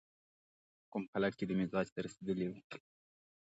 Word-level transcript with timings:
کوم 0.91 1.03
خلک 1.11 1.31
چې 1.37 1.43
دې 1.49 1.55
معراج 1.59 1.87
ته 1.95 1.99
رسېدلي 2.05 2.47
وي. 2.51 2.61